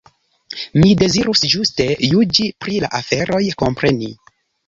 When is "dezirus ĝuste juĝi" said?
1.01-2.47